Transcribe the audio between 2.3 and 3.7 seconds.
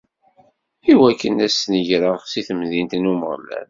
si temdint n Umeɣlal.